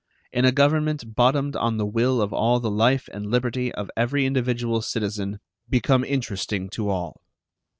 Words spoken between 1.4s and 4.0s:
on the will of all the life and liberty of